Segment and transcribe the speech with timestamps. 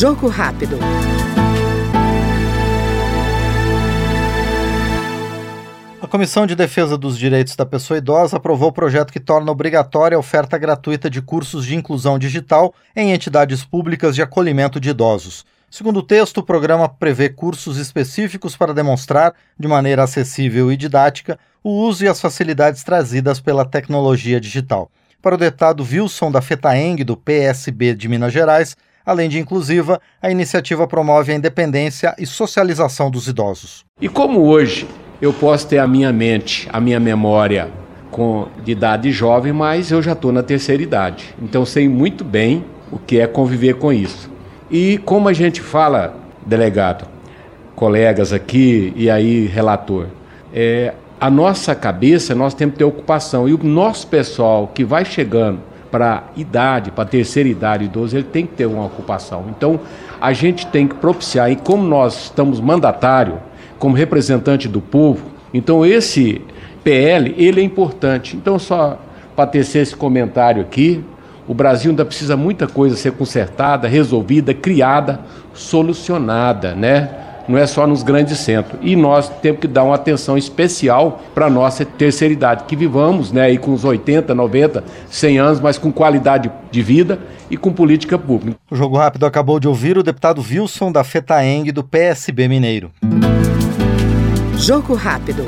[0.00, 0.78] Jogo rápido.
[6.00, 10.16] A Comissão de Defesa dos Direitos da Pessoa Idosa aprovou o projeto que torna obrigatória
[10.16, 15.44] a oferta gratuita de cursos de inclusão digital em entidades públicas de acolhimento de idosos.
[15.70, 21.38] Segundo o texto, o programa prevê cursos específicos para demonstrar, de maneira acessível e didática,
[21.62, 24.90] o uso e as facilidades trazidas pela tecnologia digital.
[25.20, 28.74] Para o deputado Wilson da FETAENG, do PSB de Minas Gerais,
[29.10, 33.84] além de inclusiva, a iniciativa promove a independência e socialização dos idosos.
[34.00, 34.86] E como hoje
[35.20, 37.68] eu posso ter a minha mente, a minha memória
[38.12, 41.34] com de idade jovem, mas eu já estou na terceira idade.
[41.42, 44.30] Então sei muito bem o que é conviver com isso.
[44.70, 46.14] E como a gente fala,
[46.46, 47.04] delegado,
[47.74, 50.06] colegas aqui e aí relator,
[50.54, 53.48] é, a nossa cabeça, nós temos que ter ocupação.
[53.48, 58.46] E o nosso pessoal que vai chegando para idade, para terceira idade, idoso, ele tem
[58.46, 59.46] que ter uma ocupação.
[59.48, 59.80] Então,
[60.20, 63.38] a gente tem que propiciar, e como nós estamos mandatário,
[63.78, 66.42] como representante do povo, então esse
[66.84, 68.36] PL, ele é importante.
[68.36, 68.98] Então, só
[69.34, 71.02] para tecer esse comentário aqui,
[71.48, 75.20] o Brasil ainda precisa muita coisa ser consertada, resolvida, criada,
[75.52, 77.10] solucionada, né?
[77.50, 78.78] Não é só nos grandes centros.
[78.82, 83.32] E nós temos que dar uma atenção especial para a nossa terceira idade, que vivamos
[83.32, 87.18] né, aí com os 80, 90, 100 anos, mas com qualidade de vida
[87.50, 88.58] e com política pública.
[88.70, 92.90] O Jogo Rápido acabou de ouvir o deputado Wilson da FETAENG do PSB Mineiro.
[94.56, 95.44] Jogo Rápido.